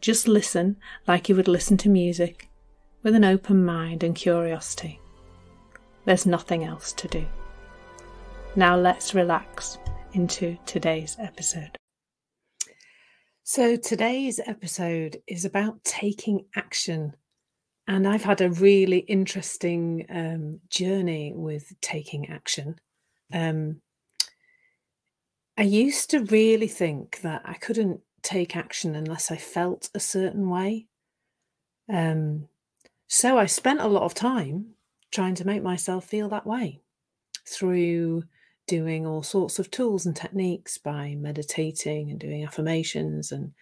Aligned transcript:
Just 0.00 0.28
listen 0.28 0.76
like 1.06 1.28
you 1.28 1.36
would 1.36 1.48
listen 1.48 1.76
to 1.78 1.88
music, 1.88 2.48
with 3.02 3.14
an 3.14 3.24
open 3.24 3.64
mind 3.64 4.02
and 4.02 4.14
curiosity. 4.14 5.00
There's 6.04 6.26
nothing 6.26 6.64
else 6.64 6.92
to 6.94 7.08
do. 7.08 7.26
Now 8.56 8.76
let's 8.76 9.14
relax 9.14 9.78
into 10.12 10.56
today's 10.66 11.16
episode. 11.18 11.76
So, 13.44 13.76
today's 13.76 14.40
episode 14.44 15.22
is 15.26 15.44
about 15.44 15.82
taking 15.84 16.44
action. 16.54 17.14
And 17.86 18.06
I've 18.06 18.24
had 18.24 18.42
a 18.42 18.50
really 18.50 18.98
interesting 18.98 20.04
um, 20.10 20.60
journey 20.68 21.32
with 21.34 21.72
taking 21.80 22.28
action. 22.28 22.76
Um, 23.32 23.80
I 25.56 25.62
used 25.62 26.10
to 26.10 26.20
really 26.24 26.68
think 26.68 27.22
that 27.22 27.42
I 27.44 27.54
couldn't 27.54 28.00
take 28.28 28.56
action 28.56 28.94
unless 28.94 29.30
I 29.30 29.36
felt 29.36 29.88
a 29.94 30.00
certain 30.00 30.50
way. 30.50 30.86
Um, 31.88 32.48
so 33.06 33.38
I 33.38 33.46
spent 33.46 33.80
a 33.80 33.88
lot 33.88 34.02
of 34.02 34.14
time 34.14 34.74
trying 35.10 35.34
to 35.36 35.46
make 35.46 35.62
myself 35.62 36.04
feel 36.04 36.28
that 36.28 36.46
way 36.46 36.80
through 37.46 38.24
doing 38.66 39.06
all 39.06 39.22
sorts 39.22 39.58
of 39.58 39.70
tools 39.70 40.04
and 40.04 40.14
techniques 40.14 40.76
by 40.76 41.14
meditating 41.14 42.10
and 42.10 42.20
doing 42.20 42.44
affirmations 42.44 43.32
and 43.32 43.52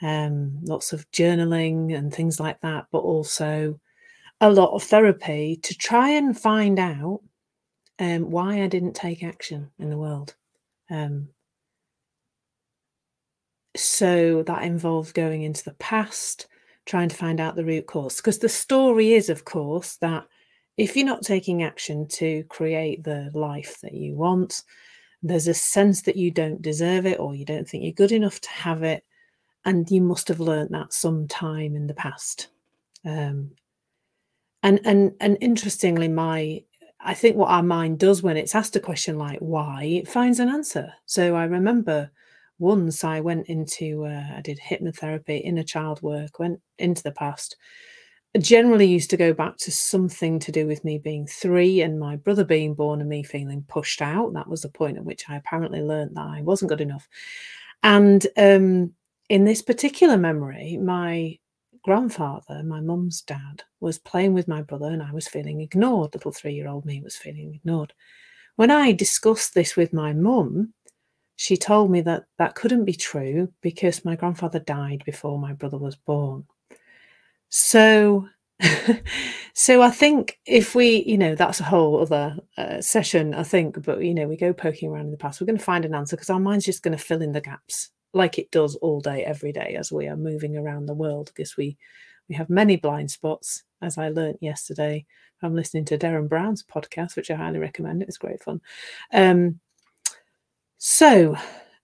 um, 0.00 0.58
lots 0.64 0.94
of 0.94 1.08
journaling 1.10 1.94
and 1.94 2.12
things 2.12 2.40
like 2.40 2.60
that, 2.62 2.86
but 2.90 3.00
also 3.00 3.78
a 4.40 4.50
lot 4.50 4.74
of 4.74 4.82
therapy 4.82 5.60
to 5.62 5.74
try 5.74 6.08
and 6.08 6.40
find 6.40 6.78
out 6.78 7.20
um, 7.98 8.30
why 8.30 8.62
I 8.62 8.66
didn't 8.66 8.94
take 8.94 9.22
action 9.22 9.70
in 9.78 9.90
the 9.90 9.98
world. 9.98 10.34
Um, 10.90 11.28
so 13.76 14.42
that 14.44 14.64
involves 14.64 15.12
going 15.12 15.42
into 15.42 15.64
the 15.64 15.74
past, 15.74 16.46
trying 16.84 17.08
to 17.08 17.16
find 17.16 17.40
out 17.40 17.56
the 17.56 17.64
root 17.64 17.86
cause. 17.86 18.16
Because 18.16 18.38
the 18.38 18.48
story 18.48 19.14
is, 19.14 19.28
of 19.28 19.44
course, 19.44 19.96
that 19.96 20.26
if 20.76 20.96
you're 20.96 21.06
not 21.06 21.22
taking 21.22 21.62
action 21.62 22.06
to 22.08 22.44
create 22.44 23.04
the 23.04 23.30
life 23.34 23.80
that 23.82 23.94
you 23.94 24.14
want, 24.14 24.62
there's 25.22 25.48
a 25.48 25.54
sense 25.54 26.02
that 26.02 26.16
you 26.16 26.30
don't 26.30 26.62
deserve 26.62 27.06
it 27.06 27.20
or 27.20 27.34
you 27.34 27.44
don't 27.44 27.68
think 27.68 27.84
you're 27.84 27.92
good 27.92 28.12
enough 28.12 28.40
to 28.40 28.50
have 28.50 28.82
it. 28.82 29.04
And 29.64 29.88
you 29.90 30.02
must 30.02 30.26
have 30.28 30.40
learned 30.40 30.70
that 30.70 30.92
sometime 30.92 31.76
in 31.76 31.86
the 31.86 31.94
past. 31.94 32.48
Um, 33.04 33.52
and 34.64 34.80
and 34.84 35.12
and 35.20 35.38
interestingly, 35.40 36.08
my 36.08 36.62
I 37.00 37.14
think 37.14 37.36
what 37.36 37.50
our 37.50 37.62
mind 37.62 37.98
does 37.98 38.22
when 38.22 38.36
it's 38.36 38.54
asked 38.54 38.76
a 38.76 38.80
question 38.80 39.18
like 39.18 39.38
why, 39.38 39.84
it 39.84 40.08
finds 40.08 40.40
an 40.40 40.48
answer. 40.48 40.92
So 41.06 41.34
I 41.36 41.44
remember 41.44 42.10
once 42.58 43.04
I 43.04 43.20
went 43.20 43.46
into, 43.48 44.04
uh, 44.04 44.36
I 44.36 44.40
did 44.40 44.58
hypnotherapy, 44.58 45.42
inner 45.42 45.62
child 45.62 46.02
work, 46.02 46.38
went 46.38 46.60
into 46.78 47.02
the 47.02 47.12
past. 47.12 47.56
I 48.34 48.38
generally 48.38 48.86
used 48.86 49.10
to 49.10 49.16
go 49.16 49.34
back 49.34 49.58
to 49.58 49.70
something 49.70 50.38
to 50.38 50.52
do 50.52 50.66
with 50.66 50.84
me 50.84 50.98
being 50.98 51.26
three 51.26 51.82
and 51.82 52.00
my 52.00 52.16
brother 52.16 52.44
being 52.44 52.74
born 52.74 53.00
and 53.00 53.08
me 53.08 53.22
feeling 53.22 53.64
pushed 53.68 54.00
out. 54.00 54.32
That 54.32 54.48
was 54.48 54.62
the 54.62 54.70
point 54.70 54.96
at 54.96 55.04
which 55.04 55.28
I 55.28 55.36
apparently 55.36 55.82
learned 55.82 56.16
that 56.16 56.26
I 56.26 56.40
wasn't 56.40 56.70
good 56.70 56.80
enough. 56.80 57.08
And 57.82 58.26
um, 58.38 58.92
in 59.28 59.44
this 59.44 59.60
particular 59.60 60.16
memory, 60.16 60.78
my 60.78 61.38
grandfather, 61.82 62.62
my 62.62 62.80
mum's 62.80 63.22
dad, 63.22 63.64
was 63.80 63.98
playing 63.98 64.32
with 64.32 64.48
my 64.48 64.62
brother 64.62 64.86
and 64.86 65.02
I 65.02 65.12
was 65.12 65.28
feeling 65.28 65.60
ignored. 65.60 66.14
Little 66.14 66.32
three 66.32 66.54
year 66.54 66.68
old 66.68 66.86
me 66.86 67.02
was 67.02 67.16
feeling 67.16 67.54
ignored. 67.54 67.92
When 68.56 68.70
I 68.70 68.92
discussed 68.92 69.54
this 69.54 69.76
with 69.76 69.92
my 69.92 70.12
mum, 70.12 70.72
she 71.36 71.56
told 71.56 71.90
me 71.90 72.00
that 72.02 72.24
that 72.38 72.54
couldn't 72.54 72.84
be 72.84 72.94
true 72.94 73.52
because 73.60 74.04
my 74.04 74.16
grandfather 74.16 74.60
died 74.60 75.02
before 75.04 75.38
my 75.38 75.52
brother 75.52 75.78
was 75.78 75.96
born. 75.96 76.44
So, 77.48 78.28
so 79.54 79.82
I 79.82 79.90
think 79.90 80.38
if 80.46 80.74
we, 80.74 81.02
you 81.04 81.18
know, 81.18 81.34
that's 81.34 81.60
a 81.60 81.64
whole 81.64 82.00
other 82.00 82.38
uh, 82.56 82.80
session, 82.80 83.34
I 83.34 83.42
think, 83.42 83.82
but, 83.84 84.02
you 84.02 84.14
know, 84.14 84.28
we 84.28 84.36
go 84.36 84.52
poking 84.52 84.90
around 84.90 85.06
in 85.06 85.10
the 85.10 85.16
past, 85.16 85.40
we're 85.40 85.46
going 85.46 85.58
to 85.58 85.64
find 85.64 85.84
an 85.84 85.94
answer 85.94 86.16
because 86.16 86.30
our 86.30 86.40
mind's 86.40 86.64
just 86.64 86.82
going 86.82 86.96
to 86.96 87.02
fill 87.02 87.22
in 87.22 87.32
the 87.32 87.40
gaps 87.40 87.90
like 88.14 88.38
it 88.38 88.50
does 88.50 88.76
all 88.76 89.00
day, 89.00 89.24
every 89.24 89.52
day 89.52 89.74
as 89.78 89.90
we 89.90 90.06
are 90.06 90.16
moving 90.16 90.56
around 90.56 90.86
the 90.86 90.94
world 90.94 91.30
because 91.34 91.56
we, 91.56 91.76
we 92.28 92.34
have 92.34 92.50
many 92.50 92.76
blind 92.76 93.10
spots, 93.10 93.64
as 93.80 93.98
I 93.98 94.10
learnt 94.10 94.38
yesterday 94.40 95.06
I'm 95.42 95.54
listening 95.54 95.84
to 95.86 95.98
Derren 95.98 96.28
Brown's 96.28 96.62
podcast, 96.62 97.16
which 97.16 97.30
I 97.30 97.34
highly 97.34 97.58
recommend. 97.58 98.00
It 98.00 98.08
was 98.08 98.18
great 98.18 98.42
fun. 98.42 98.60
Um, 99.12 99.60
so 100.84 101.36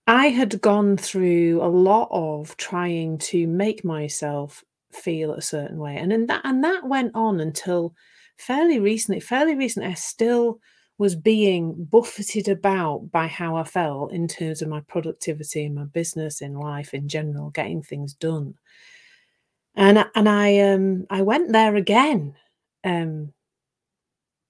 I 0.09 0.27
had 0.27 0.61
gone 0.61 0.97
through 0.97 1.63
a 1.63 1.71
lot 1.71 2.09
of 2.11 2.57
trying 2.57 3.19
to 3.19 3.47
make 3.47 3.85
myself 3.85 4.65
feel 4.91 5.35
a 5.35 5.41
certain 5.41 5.79
way. 5.79 5.97
And 5.97 6.11
then 6.11 6.27
that 6.27 6.41
and 6.43 6.65
that 6.65 6.85
went 6.85 7.13
on 7.15 7.39
until 7.39 7.95
fairly 8.39 8.81
recently. 8.81 9.21
Fairly 9.21 9.55
recently, 9.55 9.89
I 9.91 9.95
still 9.95 10.59
was 10.99 11.15
being 11.15 11.85
buffeted 11.85 12.49
about 12.49 13.09
by 13.13 13.29
how 13.29 13.55
I 13.55 13.63
felt 13.63 14.13
in 14.13 14.27
terms 14.27 14.63
of 14.63 14.69
my 14.69 14.81
productivity 14.89 15.63
in 15.65 15.77
my 15.77 15.85
business, 15.85 16.41
in 16.41 16.55
life 16.55 16.93
in 16.93 17.07
general, 17.07 17.51
getting 17.51 17.85
things 17.85 18.15
done. 18.15 18.55
And 19.77 20.05
and 20.17 20.29
I 20.29 20.59
um 20.59 21.07
I 21.09 21.23
went 21.23 21.53
there 21.53 21.77
again 21.77 22.35
um 22.83 23.33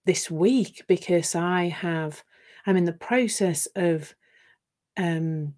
this 0.06 0.30
week 0.30 0.84
because 0.88 1.34
I 1.34 1.64
have 1.64 2.24
I'm 2.64 2.78
in 2.78 2.86
the 2.86 2.94
process 2.94 3.68
of 3.76 4.14
um, 4.98 5.54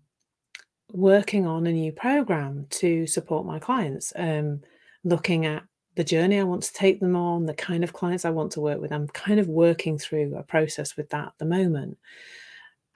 working 0.93 1.47
on 1.47 1.67
a 1.67 1.73
new 1.73 1.93
program 1.93 2.67
to 2.71 3.07
support 3.07 3.47
my 3.47 3.59
clients, 3.59 4.13
um, 4.17 4.61
looking 5.05 5.47
at 5.47 5.65
the 5.97 6.05
journey 6.05 6.39
I 6.39 6.45
want 6.45 6.63
to 6.65 6.73
take 6.73 7.01
them 7.01 7.17
on, 7.17 7.47
the 7.47 7.55
kind 7.55 7.83
of 7.83 7.93
clients 7.93 8.25
I 8.25 8.31
want 8.31 8.53
to 8.53 8.61
work 8.61 8.81
with. 8.81 8.93
I'm 8.93 9.09
kind 9.09 9.41
of 9.41 9.49
working 9.49 9.99
through 9.99 10.37
a 10.37 10.43
process 10.43 10.97
with 10.97 11.11
that 11.11 11.27
at 11.29 11.39
the 11.39 11.45
moment. 11.45 11.99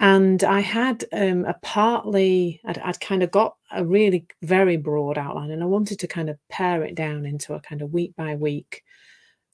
And 0.01 0.43
I 0.43 0.61
had 0.61 1.05
um, 1.13 1.45
a 1.45 1.55
partly, 1.63 2.61
I'd, 2.65 2.79
I'd 2.79 3.01
kind 3.01 3.23
of 3.23 3.31
got 3.31 3.57
a 3.73 3.85
really 3.85 4.27
very 4.43 4.77
broad 4.77 5.19
outline, 5.19 5.51
and 5.51 5.63
I 5.63 5.67
wanted 5.67 6.01
to 6.01 6.09
kind 6.09 6.29
of 6.29 6.39
pare 6.49 6.83
it 6.83 6.95
down 6.95 7.27
into 7.27 7.55
a 7.55 7.61
kind 7.61 7.81
of 7.81 7.93
week 7.93 8.15
by 8.17 8.35
week 8.35 8.83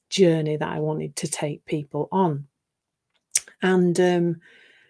journey 0.09 0.57
that 0.57 0.67
I 0.67 0.79
wanted 0.79 1.15
to 1.17 1.27
take 1.27 1.65
people 1.65 2.09
on. 2.11 2.47
And 3.61 3.99
um, 3.99 4.41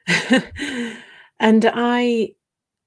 and 1.42 1.70
I 1.74 2.36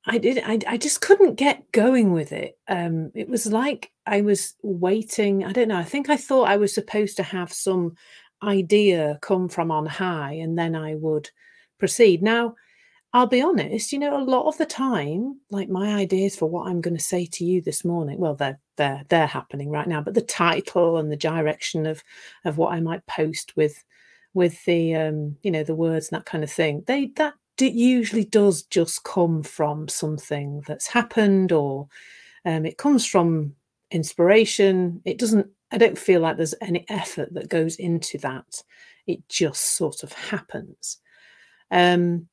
I 0.07 0.19
did 0.19 0.43
I, 0.47 0.61
I 0.67 0.79
just 0.79 1.01
couldn't 1.03 1.37
get 1.37 1.71
going 1.73 2.13
with 2.13 2.33
it. 2.33 2.59
Um 2.69 3.11
it 3.15 3.29
was 3.29 3.47
like 3.47 3.93
I 4.07 4.23
was 4.23 4.55
waiting, 4.63 5.45
I 5.45 5.53
don't 5.53 5.69
know, 5.69 5.79
I 5.79 5.85
think 5.85 6.09
I 6.11 6.17
thought 6.17 6.49
I 6.49 6.57
was 6.59 6.75
supposed 6.75 7.17
to 7.19 7.23
have 7.25 7.53
some 7.53 7.95
idea 8.43 9.19
come 9.23 9.49
from 9.49 9.71
on 9.71 9.87
high 9.87 10.35
and 10.35 10.59
then 10.59 10.77
I 10.77 10.95
would 10.97 11.31
proceed. 11.79 12.23
Now, 12.23 12.55
I'll 13.15 13.27
be 13.29 13.43
honest, 13.43 13.93
you 13.93 13.99
know, 14.01 14.19
a 14.21 14.25
lot 14.25 14.47
of 14.49 14.59
the 14.59 14.67
time, 14.67 15.41
like 15.51 15.69
my 15.69 15.95
ideas 15.95 16.37
for 16.37 16.47
what 16.49 16.69
I'm 16.69 16.81
going 16.81 16.97
to 16.97 17.03
say 17.03 17.27
to 17.27 17.45
you 17.45 17.63
this 17.63 17.85
morning, 17.85 18.19
well, 18.19 18.35
they're 18.35 18.59
they're 18.77 19.05
they're 19.09 19.27
happening 19.29 19.71
right 19.71 19.89
now, 19.89 20.01
but 20.03 20.15
the 20.15 20.23
title 20.23 20.99
and 20.99 21.13
the 21.13 21.17
direction 21.17 21.87
of 21.87 22.03
of 22.45 22.59
what 22.59 22.73
I 22.75 22.81
might 22.81 23.07
post 23.07 23.57
with 23.57 23.85
with 24.35 24.65
the 24.67 24.95
um, 24.97 25.37
you 25.43 25.51
know, 25.53 25.65
the 25.65 25.77
words 25.77 26.11
and 26.11 26.19
that 26.21 26.27
kind 26.27 26.45
of 26.45 26.51
thing, 26.53 26.83
they 26.87 27.07
that 27.17 27.35
it 27.61 27.73
usually 27.75 28.25
does 28.25 28.63
just 28.65 29.05
come 29.05 29.43
from 29.43 29.89
something 29.89 30.63
that's 30.67 30.87
happened 30.87 31.53
or 31.53 31.89
um, 32.45 32.67
it 32.67 32.79
comes 32.79 33.07
from 33.07 33.55
inspiration. 33.91 35.01
It 35.05 35.19
doesn't, 35.19 35.47
I 35.71 35.79
don't 35.79 35.99
feel 35.99 36.21
like 36.21 36.37
there's 36.37 36.55
any 36.61 36.85
effort 36.89 37.33
that 37.35 37.49
goes 37.49 37.77
into 37.77 38.19
that. 38.19 38.63
It 39.07 39.29
just 39.29 39.77
sort 39.77 40.03
of 40.03 40.13
happens. 40.13 40.99
Um, 41.71 42.29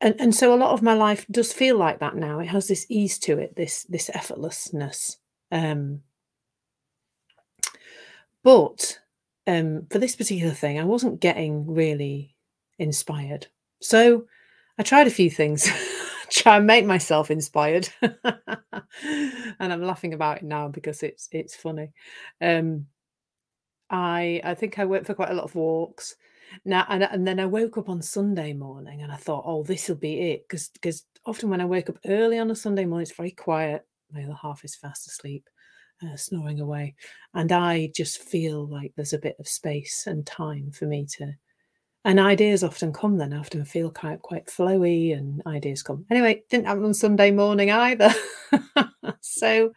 and, 0.00 0.14
and 0.20 0.34
so 0.34 0.52
a 0.52 0.56
lot 0.56 0.72
of 0.72 0.82
my 0.82 0.94
life 0.94 1.26
does 1.30 1.52
feel 1.52 1.76
like 1.76 2.00
that 2.00 2.16
now. 2.16 2.38
It 2.40 2.46
has 2.46 2.68
this 2.68 2.86
ease 2.88 3.18
to 3.20 3.38
it, 3.38 3.56
this 3.56 3.84
this 3.84 4.10
effortlessness. 4.10 5.16
Um, 5.50 6.02
but 8.42 8.98
um, 9.46 9.86
for 9.90 9.98
this 9.98 10.14
particular 10.14 10.52
thing, 10.52 10.78
I 10.78 10.84
wasn't 10.84 11.20
getting 11.20 11.66
really 11.66 12.36
inspired 12.78 13.46
so 13.80 14.26
I 14.78 14.82
tried 14.82 15.06
a 15.06 15.10
few 15.10 15.30
things. 15.30 15.68
try 16.30 16.56
and 16.56 16.66
make 16.66 16.84
myself 16.84 17.30
inspired. 17.30 17.88
and 18.02 18.12
I'm 19.60 19.82
laughing 19.82 20.14
about 20.14 20.38
it 20.38 20.42
now 20.42 20.68
because 20.68 21.02
it's 21.02 21.28
it's 21.32 21.54
funny. 21.54 21.92
Um, 22.40 22.86
I 23.90 24.40
I 24.44 24.54
think 24.54 24.78
I 24.78 24.84
went 24.84 25.06
for 25.06 25.14
quite 25.14 25.30
a 25.30 25.34
lot 25.34 25.44
of 25.44 25.54
walks. 25.54 26.16
Now 26.64 26.86
and 26.88 27.02
and 27.04 27.26
then 27.26 27.40
I 27.40 27.46
woke 27.46 27.78
up 27.78 27.88
on 27.88 28.02
Sunday 28.02 28.52
morning 28.52 29.02
and 29.02 29.12
I 29.12 29.16
thought, 29.16 29.44
"Oh, 29.46 29.62
this'll 29.62 29.96
be 29.96 30.32
it 30.32 30.42
because 30.48 30.68
because 30.68 31.04
often 31.24 31.50
when 31.50 31.60
I 31.60 31.66
wake 31.66 31.88
up 31.90 31.98
early 32.06 32.38
on 32.38 32.50
a 32.50 32.54
Sunday 32.56 32.84
morning, 32.84 33.02
it's 33.02 33.16
very 33.16 33.32
quiet. 33.32 33.82
My 34.12 34.24
other 34.24 34.38
half 34.40 34.64
is 34.64 34.76
fast 34.76 35.08
asleep, 35.08 35.48
uh, 36.02 36.16
snoring 36.16 36.60
away, 36.60 36.94
and 37.34 37.50
I 37.52 37.90
just 37.94 38.22
feel 38.22 38.66
like 38.68 38.92
there's 38.96 39.12
a 39.12 39.18
bit 39.18 39.36
of 39.40 39.48
space 39.48 40.06
and 40.06 40.26
time 40.26 40.70
for 40.70 40.86
me 40.86 41.06
to 41.18 41.32
and 42.06 42.20
ideas 42.20 42.64
often 42.64 42.92
come 42.94 43.18
then. 43.18 43.34
I 43.34 43.38
often 43.38 43.66
feel 43.66 43.90
quite 43.90 44.22
quite 44.22 44.46
flowy 44.46 45.16
and 45.18 45.42
ideas 45.46 45.82
come. 45.82 46.06
Anyway, 46.10 46.44
didn't 46.50 46.66
happen 46.68 46.84
on 46.86 46.94
Sunday 46.94 47.32
morning 47.32 47.70
either. 47.72 48.14
So 49.20 49.72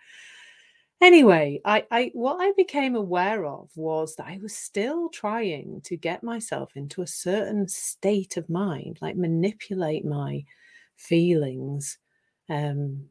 Anyway, 1.02 1.62
I 1.64 1.86
I 1.92 2.12
what 2.14 2.38
I 2.42 2.52
became 2.58 2.96
aware 2.96 3.46
of 3.46 3.70
was 3.76 4.16
that 4.16 4.28
I 4.28 4.38
was 4.42 4.56
still 4.56 5.08
trying 5.10 5.82
to 5.86 5.96
get 5.96 6.24
myself 6.24 6.72
into 6.76 7.02
a 7.02 7.08
certain 7.08 7.68
state 7.70 8.36
of 8.38 8.50
mind, 8.50 8.98
like 9.02 9.16
manipulate 9.16 10.04
my 10.06 10.44
feelings, 10.98 11.98
um, 12.50 13.06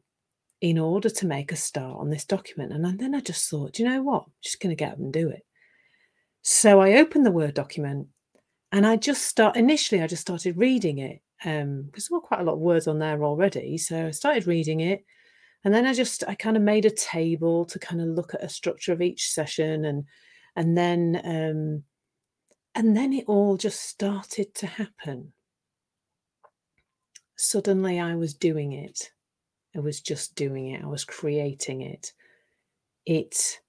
in 0.61 0.79
order 0.79 1.09
to 1.09 1.27
make 1.27 1.51
a 1.51 1.57
start 1.57 1.97
on 1.99 2.09
this 2.11 2.25
document. 2.25 2.73
And 2.73 2.99
then 2.99 3.15
I 3.15 3.21
just 3.21 3.49
thought, 3.49 3.79
you 3.79 3.85
know 3.85 4.01
what? 4.03 4.25
I'm 4.27 4.33
just 4.43 4.59
gonna 4.61 4.75
get 4.75 4.93
up 4.93 4.99
and 4.99 5.13
do 5.13 5.29
it." 5.29 5.45
So 6.41 6.81
I 6.81 6.95
opened 6.95 7.25
the 7.25 7.31
Word 7.31 7.53
document 7.53 8.07
and 8.71 8.85
I 8.87 8.97
just 8.97 9.25
start 9.25 9.55
initially 9.57 10.01
I 10.01 10.07
just 10.07 10.21
started 10.23 10.57
reading 10.57 10.99
it, 10.99 11.21
um, 11.45 11.89
'cause 11.93 12.07
there 12.07 12.17
were 12.17 12.21
quite 12.27 12.41
a 12.41 12.43
lot 12.43 12.53
of 12.55 12.59
words 12.59 12.87
on 12.87 12.99
there 12.99 13.23
already. 13.23 13.77
So 13.77 14.07
I 14.07 14.11
started 14.11 14.47
reading 14.47 14.79
it 14.81 15.05
and 15.65 15.73
then 15.73 15.85
I 15.87 15.93
just 15.93 16.23
I 16.27 16.35
kind 16.35 16.57
of 16.57 16.63
made 16.63 16.85
a 16.85 16.91
table 16.91 17.65
to 17.67 17.79
kind 17.79 18.01
of 18.01 18.09
look 18.09 18.33
at 18.35 18.43
a 18.43 18.49
structure 18.49 18.93
of 18.93 19.01
each 19.03 19.29
session 19.31 19.85
and 19.85 20.05
and 20.57 20.77
then 20.77 21.21
um 21.25 21.85
and 22.75 22.97
then 22.97 23.13
it 23.13 23.25
all 23.27 23.57
just 23.57 23.81
started 23.81 24.55
to 24.55 24.67
happen. 24.67 25.33
Suddenly 27.37 27.99
I 27.99 28.15
was 28.15 28.33
doing 28.33 28.71
it. 28.73 29.11
I 29.75 29.79
was 29.79 30.01
just 30.01 30.35
doing 30.35 30.69
it. 30.69 30.83
I 30.83 30.87
was 30.87 31.05
creating 31.05 31.81
it. 31.81 32.13
It 33.05 33.59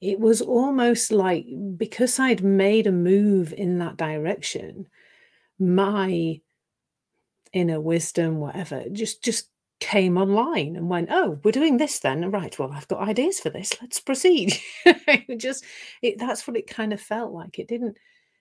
it 0.00 0.20
was 0.20 0.40
almost 0.42 1.12
like 1.12 1.46
because 1.76 2.18
I'd 2.18 2.42
made 2.44 2.86
a 2.86 2.92
move 2.92 3.52
in 3.54 3.78
that 3.78 3.96
direction, 3.96 4.88
my 5.58 6.40
inner 7.52 7.80
wisdom, 7.80 8.38
whatever, 8.38 8.84
just 8.92 9.22
just 9.22 9.48
came 9.80 10.16
online 10.18 10.76
and 10.76 10.88
went, 10.88 11.08
"Oh, 11.10 11.38
we're 11.44 11.50
doing 11.52 11.76
this 11.76 11.98
then. 12.00 12.30
Right, 12.30 12.58
well, 12.58 12.72
I've 12.72 12.88
got 12.88 13.06
ideas 13.08 13.40
for 13.40 13.50
this. 13.50 13.74
Let's 13.80 14.00
proceed." 14.00 14.58
It 15.28 15.38
just 15.38 15.64
it 16.02 16.18
that's 16.18 16.46
what 16.46 16.56
it 16.56 16.66
kind 16.68 16.92
of 16.92 17.00
felt 17.00 17.32
like. 17.32 17.58
It 17.58 17.68
didn't 17.68 17.96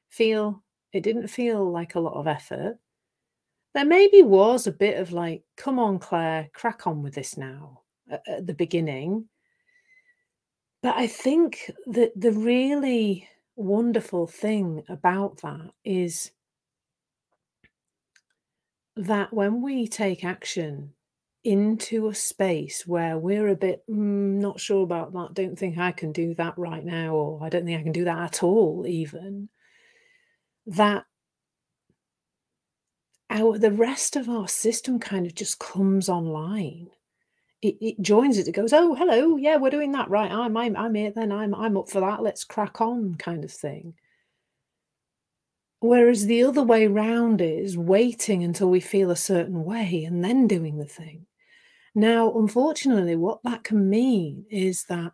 feel 0.09 0.63
it 0.93 1.01
didn't 1.03 1.27
feel 1.29 1.69
like 1.71 1.95
a 1.95 1.99
lot 1.99 2.15
of 2.15 2.27
effort. 2.27 2.77
There 3.75 3.85
maybe 3.85 4.21
was 4.23 4.67
a 4.67 4.71
bit 4.71 4.99
of 4.99 5.11
like, 5.13 5.43
"Come 5.57 5.79
on, 5.79 5.99
Clare, 5.99 6.49
crack 6.53 6.87
on 6.87 7.03
with 7.03 7.15
this 7.15 7.37
now," 7.37 7.83
at 8.09 8.23
at 8.27 8.47
the 8.47 8.53
beginning. 8.55 9.29
But 10.85 10.97
I 10.97 11.07
think 11.07 11.71
that 11.87 12.11
the 12.15 12.31
really 12.31 13.27
wonderful 13.55 14.27
thing 14.27 14.83
about 14.87 15.41
that 15.41 15.71
is 15.83 16.29
that 18.95 19.33
when 19.33 19.63
we 19.63 19.87
take 19.87 20.23
action 20.23 20.93
into 21.43 22.07
a 22.07 22.13
space 22.13 22.85
where 22.85 23.17
we're 23.17 23.47
a 23.47 23.55
bit, 23.55 23.83
"Mm, 23.89 24.39
not 24.39 24.59
sure 24.59 24.83
about 24.83 25.11
that, 25.13 25.33
don't 25.33 25.57
think 25.57 25.79
I 25.79 25.91
can 25.91 26.11
do 26.11 26.35
that 26.35 26.55
right 26.55 26.85
now," 26.85 27.15
or 27.15 27.43
"I 27.43 27.49
don't 27.49 27.65
think 27.65 27.79
I 27.79 27.83
can 27.83 27.91
do 27.91 28.03
that 28.03 28.19
at 28.19 28.43
all," 28.43 28.85
even 28.85 29.49
that 30.67 31.07
our 33.31 33.57
the 33.57 33.71
rest 33.71 34.15
of 34.15 34.29
our 34.29 34.47
system 34.47 34.99
kind 34.99 35.25
of 35.25 35.33
just 35.33 35.57
comes 35.57 36.07
online. 36.09 36.91
It 37.65 37.77
it 37.81 38.01
joins 38.01 38.37
it. 38.37 38.47
It 38.47 38.51
goes, 38.53 38.73
"Oh, 38.73 38.95
hello. 38.95 39.37
Yeah, 39.37 39.57
we're 39.57 39.69
doing 39.69 39.91
that. 39.93 40.09
Right. 40.09 40.31
I'm 40.31 40.55
I'm 40.57 40.75
I'm 40.75 40.95
here 40.95 41.11
then. 41.11 41.31
I'm 41.31 41.53
I'm 41.55 41.77
up 41.77 41.89
for 41.89 41.99
that. 42.01 42.21
Let's 42.23 42.43
crack 42.43 42.79
on," 42.81 43.15
kind 43.15 43.43
of 43.43 43.51
thing. 43.51 43.95
Whereas 45.79 46.25
the 46.25 46.43
other 46.43 46.63
way 46.63 46.85
round 46.87 47.39
is 47.39 47.77
waiting 47.77 48.43
until 48.43 48.69
we 48.69 48.81
feel 48.81 49.09
a 49.09 49.15
certain 49.15 49.63
way 49.63 50.03
and 50.03 50.21
then 50.23 50.47
doing 50.47 50.77
the 50.77 50.85
thing. 50.85 51.27
Now, 51.95 52.33
unfortunately, 52.37 53.15
what 53.15 53.43
that 53.43 53.63
can 53.63 53.89
mean 53.89 54.45
is 54.49 54.85
that 54.85 55.13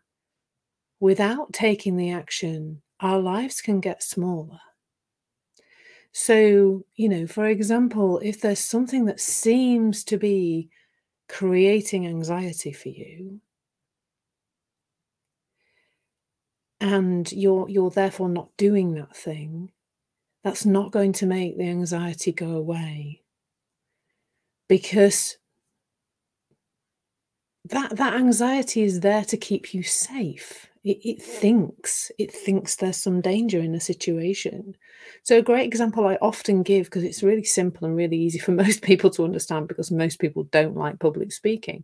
without 1.02 1.52
taking 1.52 1.98
the 1.98 2.12
action, 2.12 2.82
our 3.02 3.20
lives 3.20 3.62
can 3.62 3.82
get 3.82 4.02
smaller. 4.02 4.62
So, 6.14 6.86
you 6.96 7.08
know, 7.10 7.28
for 7.28 7.46
example, 7.48 8.20
if 8.20 8.42
there's 8.42 8.60
something 8.60 9.06
that 9.06 9.20
seems 9.20 10.04
to 10.06 10.18
be 10.18 10.70
creating 11.32 12.06
anxiety 12.06 12.74
for 12.74 12.90
you 12.90 13.40
and 16.82 17.32
you're 17.32 17.70
you're 17.70 17.92
therefore 17.92 18.28
not 18.28 18.50
doing 18.58 18.96
that 18.96 19.16
thing, 19.16 19.72
that's 20.44 20.66
not 20.66 20.92
going 20.92 21.14
to 21.14 21.28
make 21.28 21.58
the 21.58 21.70
anxiety 21.70 22.32
go 22.32 22.50
away. 22.50 23.22
Because 24.68 25.38
that 27.66 27.96
that 27.98 28.16
anxiety 28.16 28.82
is 28.82 29.02
there 29.02 29.24
to 29.26 29.38
keep 29.38 29.74
you 29.74 29.84
safe. 29.84 30.71
It 30.84 30.98
it 31.06 31.22
thinks 31.22 32.12
it 32.18 32.32
thinks 32.32 32.76
there's 32.76 32.98
some 32.98 33.22
danger 33.22 33.60
in 33.60 33.76
a 33.76 33.80
situation. 33.80 34.76
So 35.24 35.38
a 35.38 35.42
great 35.44 35.66
example 35.68 36.08
I 36.08 36.18
often 36.22 36.64
give 36.64 36.86
because 36.86 37.04
it's 37.04 37.22
really 37.24 37.44
simple 37.44 37.86
and 37.86 37.96
really 37.96 38.18
easy 38.18 38.40
for 38.40 38.52
most 38.64 38.82
people 38.82 39.10
to 39.12 39.24
understand 39.24 39.68
because 39.68 39.92
most 39.92 40.20
people 40.20 40.44
don't 40.46 40.76
like 40.76 41.00
public 41.00 41.32
speaking, 41.32 41.84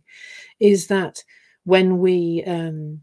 is 0.60 0.88
that 0.88 1.22
when 1.64 1.98
we, 1.98 2.44
um 2.46 3.02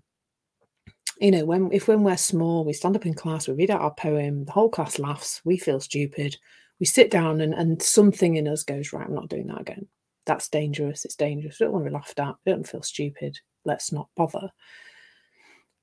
you 1.20 1.32
know, 1.32 1.46
when 1.46 1.72
if 1.72 1.88
when 1.88 2.04
we're 2.04 2.18
small, 2.18 2.66
we 2.66 2.74
stand 2.74 2.96
up 2.96 3.06
in 3.06 3.14
class, 3.14 3.48
we 3.48 3.54
read 3.54 3.72
out 3.72 3.82
our 3.82 3.94
poem, 3.94 4.46
the 4.46 4.52
whole 4.52 4.70
class 4.70 5.00
laughs, 5.00 5.42
we 5.46 5.58
feel 5.58 5.80
stupid, 5.80 6.36
we 6.80 6.86
sit 6.86 7.10
down 7.10 7.40
and 7.42 7.54
and 7.54 7.82
something 7.82 8.36
in 8.36 8.48
us 8.48 8.64
goes, 8.64 8.92
"Right, 8.92 9.08
I'm 9.08 9.16
not 9.16 9.30
doing 9.30 9.48
that 9.48 9.62
again. 9.62 9.88
That's 10.26 10.50
dangerous, 10.50 11.06
it's 11.06 11.16
dangerous. 11.16 11.60
We 11.60 11.66
don't 11.66 11.74
wanna 11.74 11.86
be 11.86 11.92
laughed 11.92 12.20
at, 12.20 12.36
we 12.46 12.52
don't 12.52 12.68
feel 12.68 12.82
stupid. 12.82 13.40
Let's 13.64 13.92
not 13.94 14.10
bother." 14.16 14.52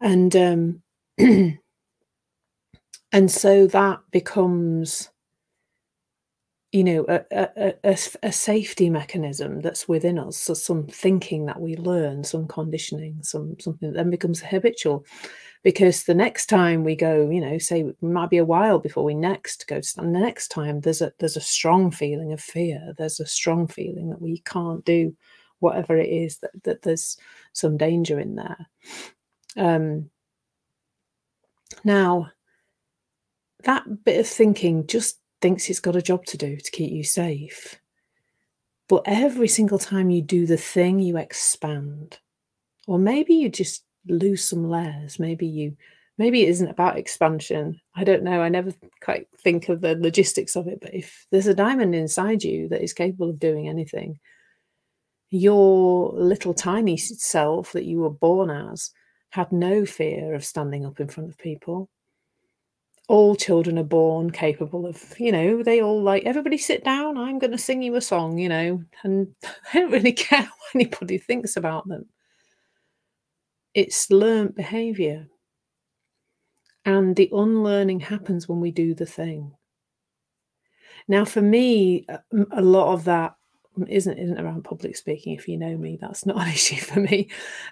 And, 0.03 0.37
um 0.37 0.83
and 3.13 3.31
so 3.31 3.67
that 3.69 4.01
becomes 4.11 5.09
you 6.73 6.83
know, 6.85 7.05
a 7.07 7.21
a 7.31 7.75
a 7.85 7.97
a 8.23 8.33
safety 8.33 8.89
mechanism 8.89 9.61
that's 9.61 9.87
within 9.87 10.19
us. 10.19 10.39
So 10.39 10.55
some 10.55 10.87
thinking 10.87 11.45
that 11.47 11.61
we 11.61 11.77
learn, 11.77 12.25
some 12.25 12.49
conditioning, 12.49 13.19
some 13.23 13.57
something 13.61 13.91
that 13.93 13.97
then 13.97 14.11
becomes 14.11 14.41
habitual. 14.41 15.05
Because 15.63 16.05
the 16.05 16.15
next 16.15 16.47
time 16.47 16.83
we 16.83 16.97
go, 16.97 17.29
you 17.31 17.41
know, 17.43 17.59
say 17.59 17.83
it 17.83 18.03
might 18.03 18.31
be 18.31 18.39
a 18.39 18.45
while 18.45 18.79
before 18.79 19.05
we 19.05 19.15
next 19.15 19.67
go 19.69 19.81
to 19.81 19.97
the 19.97 20.03
next 20.03 20.49
time, 20.49 20.81
there's 20.81 21.03
a 21.03 21.13
there's 21.19 21.37
a 21.37 21.43
strong 21.43 21.91
feeling 21.91 22.33
of 22.33 22.41
fear. 22.41 22.95
There's 22.97 23.21
a 23.21 23.27
strong 23.27 23.69
feeling 23.69 24.09
that 24.09 24.23
we 24.23 24.39
can't 24.39 24.85
do 24.85 25.15
whatever 25.61 25.97
it 25.99 26.09
is, 26.09 26.39
that 26.39 26.53
that 26.65 26.83
there's 26.83 27.19
some 27.53 27.77
danger 27.77 28.19
in 28.19 28.37
there. 28.37 28.67
Um 29.57 30.11
now 31.85 32.31
that 33.65 34.05
bit 34.05 34.21
of 34.21 34.27
thinking 34.27 34.87
just 34.87 35.19
thinks 35.41 35.69
it's 35.69 35.81
got 35.81 35.97
a 35.97 36.03
job 36.03 36.25
to 36.27 36.37
do 36.37 36.57
to 36.57 36.71
keep 36.71 36.93
you 36.93 37.05
safe. 37.05 37.81
But 38.89 39.03
every 39.07 39.49
single 39.49 39.79
time 39.79 40.11
you 40.11 40.23
do 40.23 40.47
the 40.47 40.57
thing, 40.57 40.99
you 41.01 41.17
expand. 41.17 42.19
Or 42.87 42.99
maybe 42.99 43.35
you 43.35 43.49
just 43.49 43.85
lose 44.07 44.45
some 44.45 44.69
layers. 44.69 45.19
Maybe 45.19 45.47
you 45.47 45.77
maybe 46.19 46.43
it 46.43 46.51
isn't 46.51 46.69
about 46.69 46.99
expansion. 46.99 47.81
I 47.95 48.05
don't 48.05 48.23
know. 48.23 48.43
I 48.43 48.49
never 48.49 48.73
quite 49.01 49.29
think 49.39 49.69
of 49.69 49.81
the 49.81 49.97
logistics 49.97 50.57
of 50.57 50.67
it, 50.69 50.81
but 50.81 50.95
if 50.95 51.27
there's 51.31 51.47
a 51.47 51.55
diamond 51.55 51.95
inside 51.95 52.45
you 52.45 52.69
that 52.69 52.83
is 52.83 52.93
capable 52.93 53.31
of 53.31 53.39
doing 53.39 53.69
anything, 53.69 54.19
your 55.31 56.13
little 56.13 56.53
tiny 56.53 56.97
self 56.97 57.73
that 57.73 57.85
you 57.85 58.01
were 58.01 58.11
born 58.11 58.51
as 58.51 58.91
had 59.33 59.51
no 59.51 59.87
fear 59.87 60.35
of 60.35 60.45
standing 60.45 60.85
up 60.85 61.01
in 61.01 61.09
front 61.09 61.31
of 61.31 61.39
people. 61.39 61.89
All 63.09 63.35
children 63.35 63.79
are 63.79 63.85
born 63.85 64.31
capable 64.31 64.87
of, 64.87 65.19
you 65.19 65.33
know, 65.33 65.62
they 65.62 65.81
all 65.81 66.03
like, 66.03 66.25
"Everybody 66.25 66.59
sit 66.59 66.85
down, 66.85 67.17
I'm 67.17 67.39
gonna 67.39 67.59
sing 67.59 67.83
you 67.83 67.97
a 67.97 68.01
song," 68.03 68.37
you 68.39 68.51
know, 68.51 68.85
and 69.03 69.35
they 69.73 69.81
don't 69.81 69.91
really 69.91 70.12
care 70.12 70.43
what 70.43 70.75
anybody 70.75 71.17
thinks 71.17 71.57
about 71.57 71.89
them. 71.89 72.07
It's 73.75 74.11
learned 74.11 74.55
behavior. 74.55 75.29
And 76.85 77.17
the 77.17 77.31
unlearning 77.33 78.01
happens 78.01 78.49
when 78.49 78.61
we 78.61 78.71
do 78.71 78.95
the 78.95 79.07
thing. 79.07 79.55
Now, 81.09 81.25
for 81.25 81.41
me, 81.41 82.07
a 82.53 82.61
lot 82.61 82.93
of 82.93 83.05
that 83.05 83.35
isn't 83.88 84.19
isn't 84.19 84.41
around 84.41 84.64
public 84.64 84.97
speaking. 84.97 85.35
If 85.35 85.49
you 85.49 85.57
know 85.57 85.76
me, 85.76 85.99
that's 86.00 86.26
not 86.26 86.41
an 86.41 86.49
issue 86.52 86.76
for 86.76 87.00
me. 87.00 87.29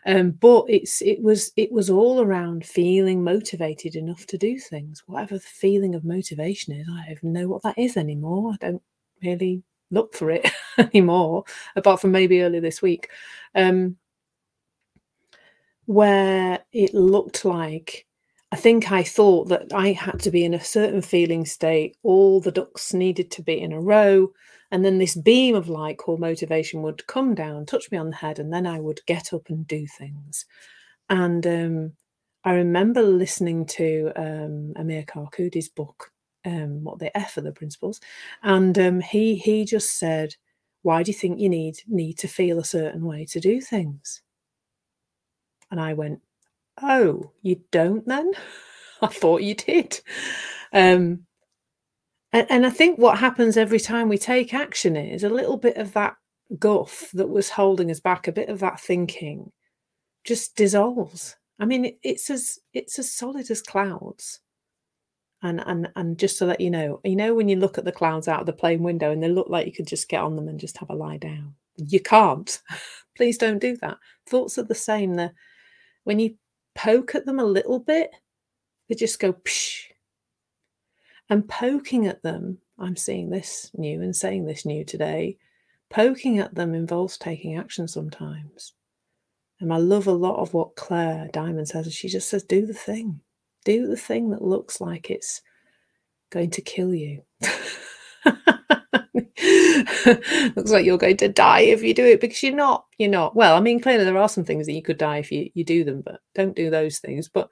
Um, 0.06 0.32
but 0.32 0.64
it's 0.68 1.02
it 1.02 1.22
was 1.22 1.52
it 1.56 1.70
was 1.72 1.90
all 1.90 2.20
around 2.20 2.64
feeling 2.64 3.22
motivated 3.22 3.96
enough 3.96 4.26
to 4.26 4.38
do 4.38 4.58
things. 4.58 5.02
Whatever 5.06 5.34
the 5.34 5.40
feeling 5.40 5.94
of 5.94 6.04
motivation 6.04 6.74
is, 6.74 6.88
I 6.90 7.16
don't 7.20 7.32
know 7.32 7.48
what 7.48 7.62
that 7.62 7.78
is 7.78 7.96
anymore. 7.96 8.52
I 8.52 8.56
don't 8.66 8.82
really 9.22 9.62
look 9.90 10.14
for 10.14 10.30
it 10.30 10.48
anymore, 10.78 11.44
apart 11.76 12.00
from 12.00 12.12
maybe 12.12 12.42
earlier 12.42 12.60
this 12.60 12.80
week, 12.80 13.08
um, 13.54 13.96
where 15.86 16.60
it 16.72 16.94
looked 16.94 17.44
like 17.44 18.06
I 18.52 18.56
think 18.56 18.90
I 18.90 19.02
thought 19.04 19.48
that 19.48 19.72
I 19.72 19.92
had 19.92 20.20
to 20.20 20.30
be 20.30 20.44
in 20.44 20.54
a 20.54 20.60
certain 20.60 21.02
feeling 21.02 21.44
state. 21.44 21.96
All 22.02 22.40
the 22.40 22.50
ducks 22.50 22.92
needed 22.92 23.30
to 23.32 23.42
be 23.42 23.60
in 23.60 23.72
a 23.72 23.80
row. 23.80 24.32
And 24.72 24.84
then 24.84 24.98
this 24.98 25.16
beam 25.16 25.54
of 25.54 25.68
light 25.68 25.98
called 25.98 26.20
motivation 26.20 26.82
would 26.82 27.06
come 27.06 27.34
down, 27.34 27.66
touch 27.66 27.90
me 27.90 27.98
on 27.98 28.10
the 28.10 28.16
head, 28.16 28.38
and 28.38 28.52
then 28.52 28.66
I 28.66 28.80
would 28.80 29.00
get 29.06 29.32
up 29.32 29.48
and 29.50 29.66
do 29.66 29.86
things. 29.86 30.46
And 31.08 31.46
um, 31.46 31.92
I 32.44 32.54
remember 32.54 33.02
listening 33.02 33.66
to 33.66 34.12
um, 34.16 34.72
Amir 34.76 35.04
Karkouti's 35.04 35.68
book, 35.68 36.12
um, 36.44 36.84
"What 36.84 37.00
the 37.00 37.16
F 37.16 37.36
are 37.36 37.42
the 37.42 37.52
Principles," 37.52 38.00
and 38.42 38.78
um, 38.78 39.00
he 39.00 39.36
he 39.36 39.64
just 39.64 39.98
said, 39.98 40.36
"Why 40.82 41.02
do 41.02 41.10
you 41.10 41.18
think 41.18 41.40
you 41.40 41.48
need 41.48 41.78
need 41.88 42.18
to 42.18 42.28
feel 42.28 42.58
a 42.58 42.64
certain 42.64 43.04
way 43.04 43.26
to 43.26 43.40
do 43.40 43.60
things?" 43.60 44.22
And 45.70 45.80
I 45.80 45.94
went, 45.94 46.20
"Oh, 46.82 47.32
you 47.42 47.60
don't 47.70 48.06
then? 48.06 48.32
I 49.02 49.08
thought 49.08 49.42
you 49.42 49.54
did." 49.54 50.00
Um, 50.72 51.26
and, 52.32 52.46
and 52.50 52.66
I 52.66 52.70
think 52.70 52.98
what 52.98 53.18
happens 53.18 53.56
every 53.56 53.80
time 53.80 54.08
we 54.08 54.18
take 54.18 54.54
action 54.54 54.96
is 54.96 55.24
a 55.24 55.28
little 55.28 55.56
bit 55.56 55.76
of 55.76 55.92
that 55.94 56.14
guff 56.58 57.10
that 57.14 57.28
was 57.28 57.50
holding 57.50 57.90
us 57.90 58.00
back, 58.00 58.28
a 58.28 58.32
bit 58.32 58.48
of 58.48 58.60
that 58.60 58.80
thinking, 58.80 59.50
just 60.24 60.56
dissolves. 60.56 61.36
I 61.58 61.64
mean, 61.64 61.84
it, 61.86 61.98
it's 62.02 62.30
as 62.30 62.58
it's 62.72 62.98
as 62.98 63.12
solid 63.12 63.50
as 63.50 63.62
clouds. 63.62 64.40
And 65.42 65.62
and 65.66 65.88
and 65.96 66.18
just 66.18 66.38
to 66.38 66.46
let 66.46 66.60
you 66.60 66.70
know, 66.70 67.00
you 67.04 67.16
know 67.16 67.34
when 67.34 67.48
you 67.48 67.56
look 67.56 67.78
at 67.78 67.84
the 67.84 67.92
clouds 67.92 68.28
out 68.28 68.40
of 68.40 68.46
the 68.46 68.52
plane 68.52 68.82
window 68.82 69.10
and 69.10 69.22
they 69.22 69.28
look 69.28 69.48
like 69.48 69.66
you 69.66 69.72
could 69.72 69.86
just 69.86 70.08
get 70.08 70.20
on 70.20 70.36
them 70.36 70.48
and 70.48 70.60
just 70.60 70.78
have 70.78 70.90
a 70.90 70.94
lie 70.94 71.16
down. 71.16 71.54
You 71.76 72.00
can't. 72.00 72.60
Please 73.16 73.38
don't 73.38 73.58
do 73.58 73.76
that. 73.78 73.98
Thoughts 74.28 74.58
are 74.58 74.64
the 74.64 74.74
same. 74.74 75.14
That 75.14 75.32
when 76.04 76.18
you 76.20 76.34
poke 76.80 77.14
at 77.14 77.26
them 77.26 77.38
a 77.38 77.44
little 77.44 77.78
bit, 77.78 78.10
they 78.88 78.94
just 78.94 79.20
go 79.20 79.34
psh, 79.34 79.82
and 81.28 81.46
poking 81.48 82.06
at 82.06 82.22
them, 82.22 82.58
I'm 82.78 82.96
seeing 82.96 83.28
this 83.28 83.70
new 83.74 84.00
and 84.00 84.16
saying 84.16 84.46
this 84.46 84.64
new 84.64 84.84
today. 84.84 85.36
Poking 85.90 86.38
at 86.38 86.54
them 86.54 86.74
involves 86.74 87.18
taking 87.18 87.58
action 87.58 87.86
sometimes. 87.86 88.72
And 89.60 89.72
I 89.72 89.76
love 89.76 90.06
a 90.06 90.12
lot 90.12 90.40
of 90.40 90.54
what 90.54 90.76
Clare 90.76 91.28
Dimond 91.32 91.68
says. 91.68 91.92
She 91.92 92.08
just 92.08 92.30
says, 92.30 92.44
do 92.44 92.64
the 92.64 92.74
thing. 92.74 93.20
Do 93.64 93.86
the 93.86 93.96
thing 93.96 94.30
that 94.30 94.42
looks 94.42 94.80
like 94.80 95.10
it's 95.10 95.42
going 96.30 96.50
to 96.50 96.62
kill 96.62 96.94
you. 96.94 97.22
looks 100.56 100.70
like 100.70 100.84
you're 100.84 100.98
going 100.98 101.16
to 101.18 101.28
die 101.28 101.60
if 101.60 101.82
you 101.82 101.94
do 101.94 102.04
it 102.04 102.20
because 102.20 102.42
you're 102.42 102.54
not. 102.54 102.86
You're 102.98 103.10
not. 103.10 103.34
Well, 103.34 103.56
I 103.56 103.60
mean, 103.60 103.80
clearly 103.80 104.04
there 104.04 104.18
are 104.18 104.28
some 104.28 104.44
things 104.44 104.66
that 104.66 104.72
you 104.72 104.82
could 104.82 104.98
die 104.98 105.18
if 105.18 105.32
you, 105.32 105.50
you 105.54 105.64
do 105.64 105.84
them, 105.84 106.02
but 106.02 106.20
don't 106.34 106.56
do 106.56 106.70
those 106.70 106.98
things. 106.98 107.28
But 107.28 107.48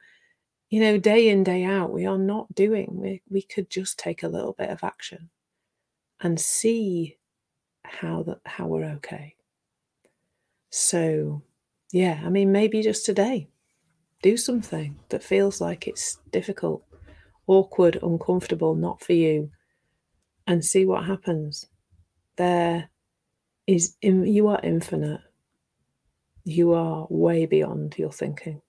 you 0.70 0.80
know, 0.80 0.98
day 0.98 1.28
in, 1.28 1.44
day 1.44 1.64
out, 1.64 1.92
we 1.92 2.06
are 2.06 2.18
not 2.18 2.54
doing. 2.54 2.90
We, 2.92 3.22
we 3.28 3.42
could 3.42 3.70
just 3.70 3.98
take 3.98 4.22
a 4.22 4.28
little 4.28 4.52
bit 4.52 4.68
of 4.70 4.84
action 4.84 5.30
and 6.20 6.40
see 6.40 7.16
how 7.84 8.22
that 8.24 8.40
how 8.44 8.66
we're 8.66 8.84
okay. 8.84 9.34
So 10.70 11.42
yeah, 11.92 12.20
I 12.24 12.28
mean 12.28 12.52
maybe 12.52 12.82
just 12.82 13.06
today, 13.06 13.48
do 14.22 14.36
something 14.36 14.98
that 15.08 15.22
feels 15.22 15.60
like 15.60 15.86
it's 15.86 16.18
difficult, 16.30 16.84
awkward, 17.46 17.98
uncomfortable, 18.02 18.74
not 18.74 19.02
for 19.02 19.14
you, 19.14 19.50
and 20.46 20.64
see 20.64 20.84
what 20.84 21.04
happens. 21.04 21.66
There 22.38 22.88
is 23.66 23.96
you 24.00 24.48
are 24.48 24.60
infinite. 24.62 25.20
You 26.44 26.72
are 26.72 27.06
way 27.10 27.44
beyond 27.44 27.96
your 27.98 28.12
thinking. 28.12 28.62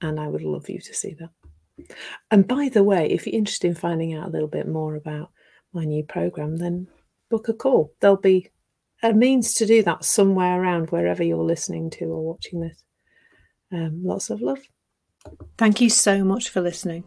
And 0.00 0.18
I 0.18 0.26
would 0.26 0.42
love 0.42 0.68
you 0.68 0.80
to 0.80 0.94
see 0.94 1.14
that. 1.20 1.86
And 2.30 2.48
by 2.48 2.68
the 2.68 2.82
way, 2.82 3.10
if 3.10 3.26
you're 3.26 3.36
interested 3.36 3.68
in 3.68 3.74
finding 3.74 4.14
out 4.14 4.26
a 4.26 4.30
little 4.30 4.48
bit 4.48 4.66
more 4.66 4.96
about 4.96 5.30
my 5.72 5.84
new 5.84 6.02
program, 6.02 6.56
then 6.56 6.88
book 7.30 7.48
a 7.48 7.52
call. 7.52 7.94
There'll 8.00 8.16
be 8.16 8.50
a 9.02 9.12
means 9.12 9.54
to 9.54 9.66
do 9.66 9.82
that 9.84 10.04
somewhere 10.04 10.60
around 10.60 10.90
wherever 10.90 11.22
you're 11.22 11.44
listening 11.44 11.90
to 11.90 12.06
or 12.06 12.24
watching 12.24 12.60
this. 12.60 12.82
Um, 13.70 14.02
lots 14.04 14.30
of 14.30 14.40
love. 14.40 14.60
Thank 15.56 15.80
you 15.80 15.88
so 15.88 16.24
much 16.24 16.48
for 16.48 16.60
listening. 16.60 17.04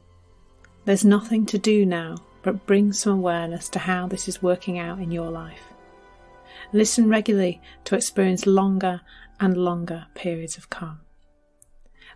There's 0.85 1.03
nothing 1.03 1.45
to 1.47 1.57
do 1.57 1.85
now 1.85 2.17
but 2.43 2.65
bring 2.67 2.93
some 2.93 3.13
awareness 3.13 3.67
to 3.69 3.79
how 3.79 4.07
this 4.07 4.27
is 4.27 4.41
working 4.41 4.77
out 4.77 5.00
in 5.00 5.12
your 5.12 5.31
life. 5.31 5.75
Listen 6.74 7.10
regularly 7.10 7.62
to 7.86 7.95
experience 7.95 8.45
longer 8.45 9.01
and 9.39 9.57
longer 9.57 10.07
periods 10.15 10.57
of 10.57 10.69
calm. 10.69 11.00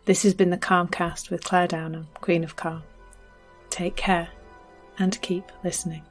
This 0.05 0.23
has 0.23 0.33
been 0.33 0.49
the 0.49 0.57
Calmcast 0.57 1.29
with 1.29 1.43
Clare 1.43 1.67
Downham, 1.67 2.07
Queen 2.15 2.43
of 2.43 2.55
Calm. 2.55 2.83
Take 3.69 3.95
care 3.95 4.29
and 4.97 5.21
keep 5.21 5.51
listening. 5.63 6.03